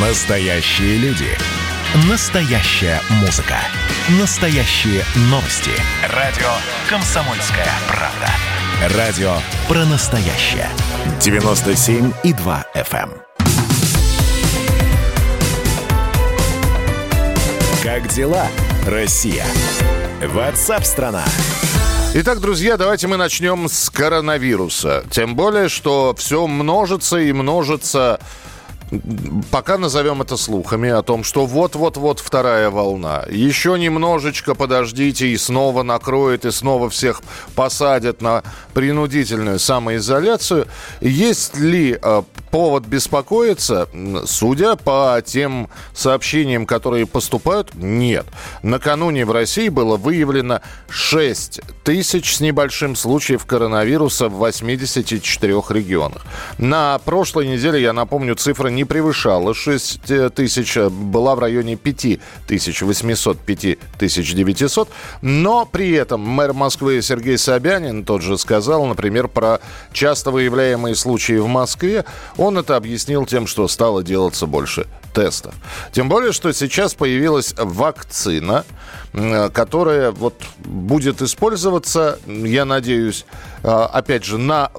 [0.00, 1.26] Настоящие люди.
[2.08, 3.56] Настоящая музыка.
[4.20, 5.72] Настоящие новости.
[6.14, 6.46] Радио
[6.88, 8.96] «Комсомольская правда».
[8.96, 9.32] Радио
[9.66, 10.68] про настоящее.
[11.18, 13.10] 97,2 FM.
[13.10, 13.22] эм.
[17.82, 18.46] Как дела,
[18.86, 19.46] Россия?
[20.22, 21.24] Ватсап-страна!
[22.14, 25.04] Итак, друзья, давайте мы начнем с коронавируса.
[25.10, 28.20] Тем более, что все множится и множится
[29.50, 33.24] пока назовем это слухами о том, что вот-вот-вот вторая волна.
[33.30, 37.22] Еще немножечко подождите и снова накроет, и снова всех
[37.54, 38.42] посадят на
[38.74, 40.66] принудительную самоизоляцию.
[41.00, 43.88] Есть ли э, повод беспокоиться?
[44.24, 48.26] Судя по тем сообщениям, которые поступают, нет.
[48.62, 56.24] Накануне в России было выявлено 6 тысяч с небольшим случаев коронавируса в 84 регионах.
[56.58, 60.00] На прошлой неделе, я напомню, цифра не превышала 6
[60.34, 64.88] тысяч, была в районе 5 тысяч 800, 5 тысяч 900.
[65.20, 69.58] Но при этом мэр Москвы Сергей Собянин тот же сказал, например, про
[69.92, 72.04] часто выявляемые случаи в Москве.
[72.36, 75.54] Он это объяснил тем, что стало делаться больше тестов.
[75.90, 78.64] Тем более, что сейчас появилась вакцина,
[79.52, 83.24] которая вот будет использоваться, я надеюсь,
[83.62, 84.70] опять же, на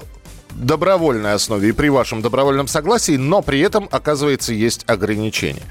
[0.52, 5.62] добровольной основе и при вашем добровольном согласии, но при этом, оказывается, есть ограничения.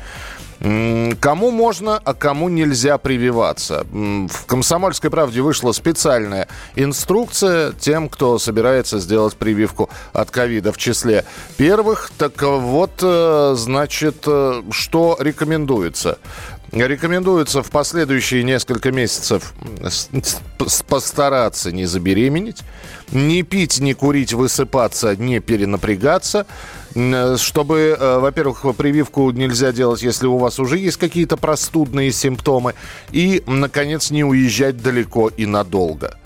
[0.60, 3.86] Кому можно, а кому нельзя прививаться?
[3.92, 11.24] В «Комсомольской правде» вышла специальная инструкция тем, кто собирается сделать прививку от ковида в числе
[11.56, 12.12] первых.
[12.18, 16.18] Так вот, э, значит, э, что рекомендуется?
[16.72, 19.54] Рекомендуется в последующие несколько месяцев
[20.88, 22.62] постараться не забеременеть,
[23.12, 26.46] не пить, не курить, высыпаться, не перенапрягаться,
[27.38, 32.76] чтобы, э, во-первых, прививку нельзя делать, если у вас уже есть какие-то простудные симптомы,
[33.12, 36.18] и, наконец, не уезжать далеко и надолго.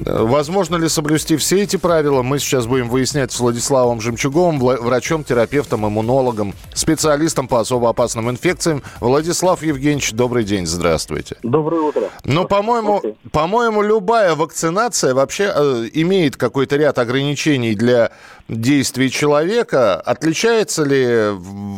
[0.00, 5.86] Возможно ли соблюсти все эти правила, мы сейчас будем выяснять с Владиславом Жемчуговым, врачом, терапевтом,
[5.86, 8.82] иммунологом, специалистом по особо опасным инфекциям.
[9.00, 11.36] Владислав Евгеньевич, добрый день, здравствуйте.
[11.42, 12.10] Доброе утро.
[12.24, 18.10] Ну, по-моему, по-моему, любая вакцинация вообще э, имеет какой-то ряд ограничений для
[18.48, 20.00] действий человека.
[20.00, 21.36] Отличается ли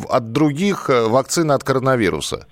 [0.09, 2.47] от других э, вакцин от коронавируса?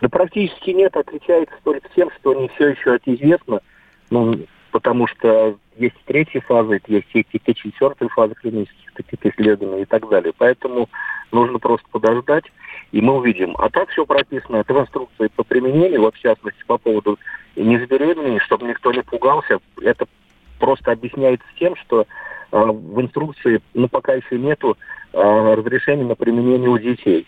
[0.00, 3.60] Да практически нет, отличается только тем, что не все еще известно–
[4.10, 4.38] ну,
[4.70, 10.32] потому что есть третья фаза, есть и четвертая фаза клинических таких исследований и так далее.
[10.36, 10.88] Поэтому
[11.32, 12.44] нужно просто подождать,
[12.92, 13.54] и мы увидим.
[13.58, 17.18] А так все прописано, это в инструкции по применению, вот в частности по поводу
[17.56, 19.58] незабеременения, чтобы никто не пугался.
[19.80, 20.06] Это
[20.58, 22.06] просто объясняется тем, что э,
[22.52, 24.76] в инструкции, ну, пока еще нету
[25.12, 27.26] э, разрешения на применение у детей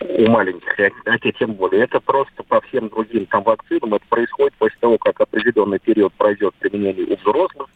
[0.00, 1.84] у маленьких, а те тем более.
[1.84, 3.94] Это просто по всем другим там вакцинам.
[3.94, 7.68] Это происходит после того, как определенный период пройдет применение у взрослых,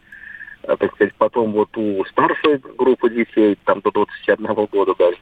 [0.63, 5.17] а, так сказать, потом вот у старшей группы детей, там до 21 года даже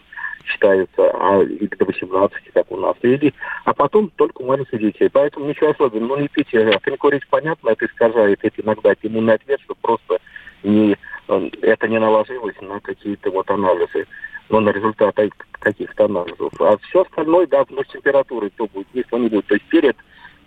[0.45, 3.33] считается, а или до 18, как у нас, или,
[3.63, 5.09] а потом только у маленьких детей.
[5.11, 6.15] Поэтому ничего особенного.
[6.15, 10.19] Ну, не пить, а курить, понятно, это искажает это иногда иммунный ответ, что просто
[10.63, 14.07] не, э, это не наложилось на какие-то вот анализы
[14.49, 16.53] но на результаты каких-то анализов.
[16.59, 19.47] А все остальное, да, ну, с температурой то будет, если не будет.
[19.47, 19.95] То есть перед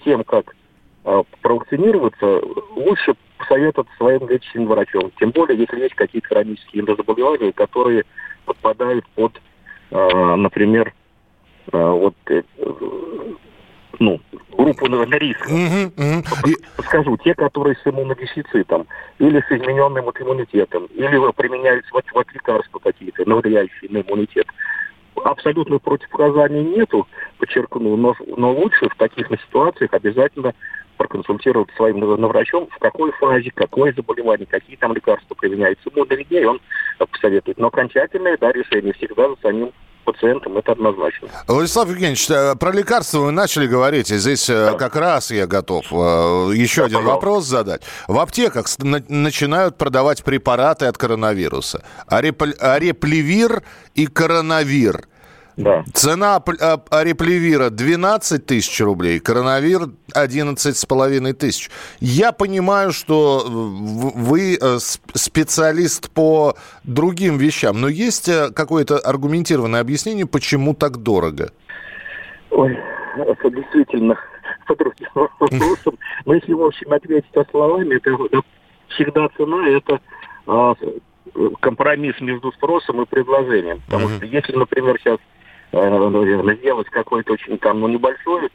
[0.04, 0.54] тем, как
[1.04, 2.40] э, провакцинироваться,
[2.76, 5.10] лучше посоветоваться своим лечащим врачом.
[5.18, 8.04] Тем более, если есть какие-то хронические заболевания, которые
[8.44, 9.40] подпадают под,
[9.90, 10.92] э, например,
[11.72, 12.42] э, вот э,
[13.98, 14.20] ну,
[14.56, 15.46] группу на, на риск.
[15.46, 16.54] Угу, угу.
[16.84, 18.86] Скажу, те, которые с иммунодефицитом,
[19.18, 24.46] или с измененным вот иммунитетом, или применяются вот, вот лекарства какие-то, навредящие на иммунитет.
[25.24, 30.54] Абсолютно противопоказаний нету, подчеркну, но, но лучше в таких ситуациях обязательно
[30.96, 35.90] проконсультировать своим врачом, в какой фазе, какое заболевание, какие там лекарства применяются.
[35.94, 36.60] Ему виднее, он
[36.98, 37.58] посоветует.
[37.58, 39.72] Но окончательное да, решение всегда за самим
[40.12, 41.28] пациентам, это однозначно.
[41.46, 44.78] Владислав Евгеньевич, э, про лекарства вы начали говорить, и здесь э, да.
[44.78, 45.94] как раз я готов э,
[46.54, 47.14] еще да, один пожалуйста.
[47.14, 47.82] вопрос задать.
[48.06, 48.66] В аптеках
[49.08, 51.84] начинают продавать препараты от коронавируса.
[52.06, 53.62] Ареплевир
[53.94, 55.06] и коронавир–
[55.58, 55.82] да.
[55.92, 56.36] Цена
[56.90, 61.68] ареплевира 12 тысяч рублей, коронавир 11 с половиной тысяч.
[61.98, 64.78] Я понимаю, что вы э,
[65.14, 71.50] специалист по другим вещам, но есть э, какое-то аргументированное объяснение, почему так дорого?
[72.50, 72.78] Ой,
[73.16, 74.14] это действительно
[74.68, 75.98] по другим вопросам.
[76.24, 78.16] Но если, в общем, ответить словами, это
[78.90, 80.00] всегда цена, это
[80.46, 80.74] а,
[81.58, 83.82] компромисс между спросом и предложением.
[83.86, 85.18] Потому что если, например, сейчас
[85.72, 88.48] э, сделать какой-то очень там, ну, небольшой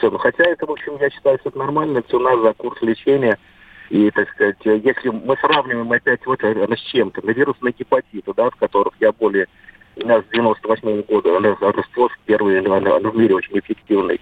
[0.00, 0.18] цену.
[0.18, 3.38] Хотя это, в общем, я считаю, что это нормально, цена за курс лечения.
[3.88, 8.56] И, так сказать, если мы сравниваем опять вот с чем-то, на вирусные гепатиты, да, в
[8.56, 9.46] которых я более
[9.96, 14.20] у с 98 -го года, она Ростов первый она, в мире очень эффективный.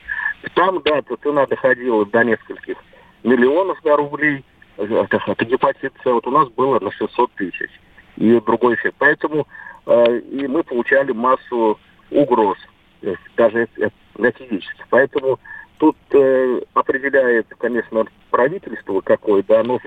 [0.54, 2.76] Там, да, цена доходила до нескольких
[3.24, 4.44] миллионов да, рублей.
[4.76, 7.70] Это, это гепатит С вот у нас было на 600 тысяч.
[8.16, 8.96] И другой эффект.
[8.98, 9.46] Поэтому
[9.86, 11.78] э, и мы получали массу
[12.14, 12.56] угроз,
[13.36, 13.68] даже
[14.16, 14.84] на физически.
[14.88, 15.38] Поэтому
[15.78, 19.80] тут э, определяет, конечно, правительство какое, да, но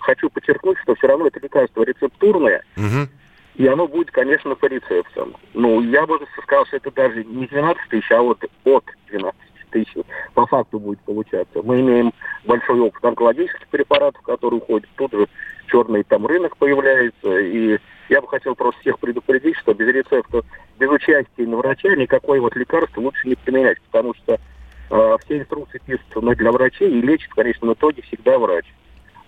[0.00, 3.08] хочу подчеркнуть, что все равно это лекарство рецептурное, угу.
[3.56, 5.34] и оно будет, конечно, по рецептам.
[5.54, 9.40] Ну, я бы сказал, что это даже не 12 тысяч, а вот от 12
[9.70, 9.94] тысяч
[10.34, 11.62] по факту будет получаться.
[11.62, 12.12] Мы имеем
[12.44, 14.88] большой опыт онкологических препаратов, которые уходят.
[14.96, 15.28] Тут же
[15.70, 17.38] черный там рынок появляется.
[17.38, 17.78] И
[18.08, 20.42] я бы хотел просто всех предупредить, что без рецепта,
[20.78, 24.38] без участия на врача никакое вот лекарство лучше не применять, потому что
[24.90, 28.66] э, все инструкции пишутся но для врачей и лечит, конечно, в итоге всегда врач.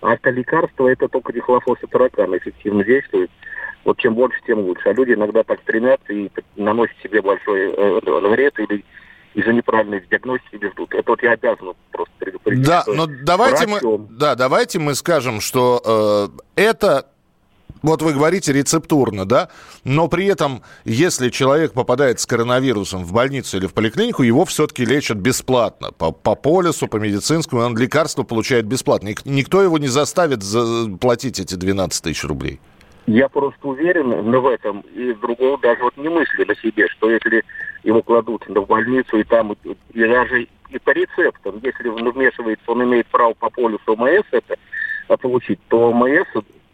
[0.01, 3.31] А это лекарство, это только дихлофосфотаракан эффективно действует.
[3.85, 4.89] Вот чем больше, тем лучше.
[4.89, 8.83] А люди иногда так стремятся и наносят себе большой э, вред или
[9.33, 10.93] из-за неправильной диагностики не ждут.
[10.93, 12.65] Это вот я обязан просто предупредить.
[12.65, 17.07] Да, но давайте мы, да, давайте мы скажем, что э, это
[17.83, 19.49] вот вы говорите рецептурно, да,
[19.83, 24.85] но при этом, если человек попадает с коронавирусом в больницу или в поликлинику, его все-таки
[24.85, 25.91] лечат бесплатно.
[25.91, 29.09] По, по полису, по медицинскому, он лекарство получает бесплатно.
[29.25, 30.39] Никто его не заставит
[31.01, 32.61] платить эти 12 тысяч рублей.
[33.05, 37.09] Я просто уверен но в этом, и другого даже вот не мысли на себе, что
[37.09, 37.43] если
[37.83, 42.83] его кладут в больницу, и там и даже и по рецептам, если он вмешивается, он
[42.83, 44.55] имеет право по полюсу ОМС это
[45.07, 46.27] а получить, то ОМС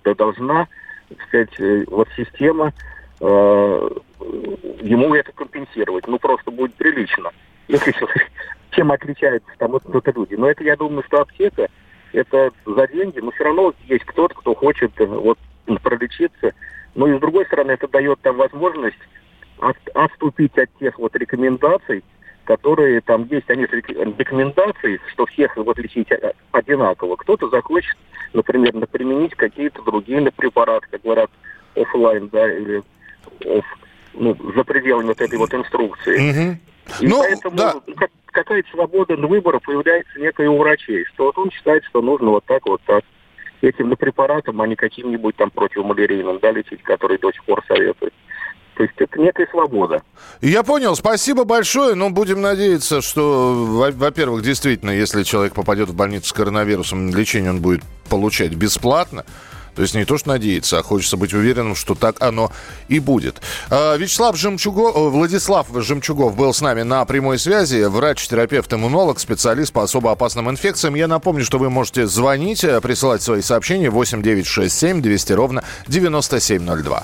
[0.04, 0.68] должна,
[1.10, 2.74] так сказать, э, вот система
[3.20, 3.90] э,
[4.82, 6.08] ему это компенсировать.
[6.08, 7.32] Ну, просто будет прилично.
[8.72, 10.36] Чем отличаются там вот, вот люди.
[10.36, 11.68] Но это, я думаю, что аптека
[12.14, 15.38] это за деньги, но все равно есть кто-то, кто хочет э, вот
[15.84, 16.54] пролечиться.
[16.96, 18.98] Но и с другой стороны, это дает там возможность
[19.60, 22.04] от, отступить от тех вот рекомендаций,
[22.46, 26.10] которые там есть, они рекомендации, что всех вот лечить
[26.52, 27.16] одинаково.
[27.18, 27.96] Кто-то захочет,
[28.34, 31.30] например, применить какие-то другие препараты, как говорят,
[31.76, 32.82] офлайн, да, или
[33.46, 33.66] оф,
[34.14, 36.30] ну, за пределами вот этой вот инструкции.
[36.30, 36.58] Угу.
[37.02, 37.76] И ну, поэтому да.
[38.26, 42.66] какая-то свобода выбора появляется некая у врачей, что вот он считает, что нужно вот так,
[42.66, 43.04] вот так
[43.62, 48.14] этим препаратом, а не каким-нибудь там противомалярийным, да, лечить, который до сих пор советуют.
[48.80, 50.02] То есть это некая свобода.
[50.40, 50.96] Я понял.
[50.96, 51.96] Спасибо большое.
[51.96, 57.60] Но будем надеяться, что, во-первых, действительно, если человек попадет в больницу с коронавирусом, лечение он
[57.60, 59.26] будет получать бесплатно.
[59.76, 62.54] То есть не то, что надеяться, а хочется быть уверенным, что так оно
[62.88, 63.42] и будет.
[63.70, 67.84] А, Вячеслав Жемчугов, э, Владислав Жемчугов был с нами на прямой связи.
[67.84, 70.96] Врач, терапевт, иммунолог, специалист по особо опасным инфекциям.
[70.96, 77.04] Я напомню, что вы можете звонить, э, присылать свои сообщения 8967 200 ровно 9702.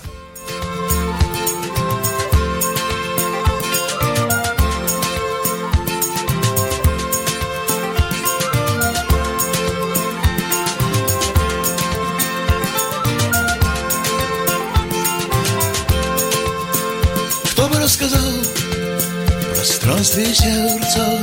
[19.52, 21.22] Пространстве сердца,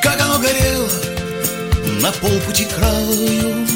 [0.00, 0.88] как оно горело
[2.00, 3.66] на полпути краю,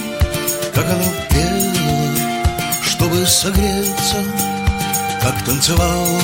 [0.72, 4.22] как оно пело, чтобы согреться,
[5.20, 6.20] как танцевало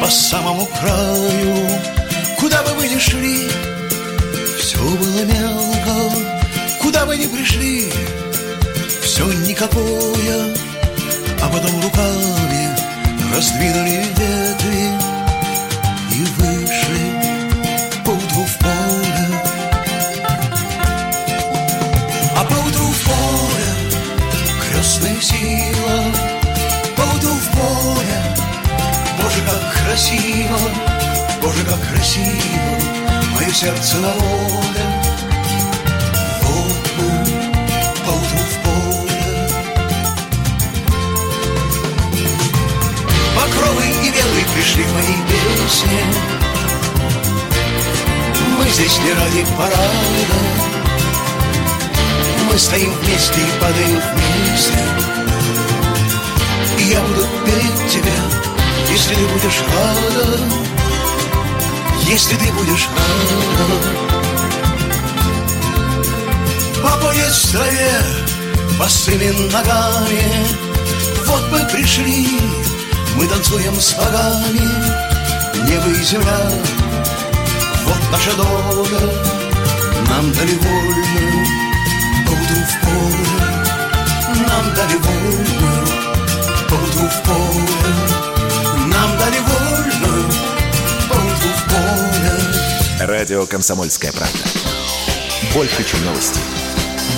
[0.00, 1.68] по самому краю.
[2.38, 3.48] Куда бы вы ни шли,
[4.60, 6.16] все было мелко,
[6.80, 7.92] куда бы ни пришли,
[9.02, 10.54] все никакое,
[11.42, 12.43] а потом руками
[13.34, 15.04] раздвинули ветви
[25.24, 25.98] сила.
[26.96, 28.20] Буду в море
[29.20, 30.58] Боже, как красиво
[31.42, 32.78] Боже, как красиво
[33.32, 34.84] Мое сердце на воле.
[36.42, 37.08] Вот мы
[38.04, 38.53] поутру в
[44.64, 46.04] пришли в моей песне.
[48.58, 50.40] Мы здесь не ради парада.
[52.50, 54.72] Мы стоим вместе и падаем вместе.
[56.78, 58.18] И я буду петь тебя,
[58.90, 60.40] если ты будешь рада.
[62.06, 63.36] Если ты будешь рада.
[66.82, 68.02] Попоет в траве
[68.78, 70.24] босыми ногами.
[71.26, 72.28] Вот мы пришли,
[73.16, 74.68] мы танцуем с богами
[75.68, 76.50] Не вы и земля
[77.84, 79.12] Вот наша доля
[80.08, 81.46] Нам дали вольную
[82.26, 83.28] Поутру в поле
[84.48, 85.86] Нам дали вольную
[86.68, 87.94] Поутру в поле
[88.86, 90.30] Нам дали вольную
[91.08, 94.38] Поутру в поле Радио «Комсомольская правда».
[95.52, 96.40] Больше, чем новости.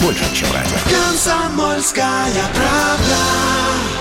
[0.02, 0.76] Больше, чем радио.
[0.90, 3.95] Комсомольская правда